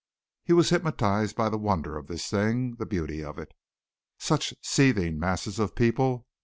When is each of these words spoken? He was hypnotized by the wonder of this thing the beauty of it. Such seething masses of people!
He 0.43 0.51
was 0.53 0.69
hypnotized 0.71 1.35
by 1.35 1.49
the 1.49 1.59
wonder 1.59 1.95
of 1.95 2.07
this 2.07 2.27
thing 2.27 2.73
the 2.77 2.87
beauty 2.87 3.23
of 3.23 3.37
it. 3.37 3.51
Such 4.17 4.55
seething 4.59 5.19
masses 5.19 5.59
of 5.59 5.75
people! 5.75 6.25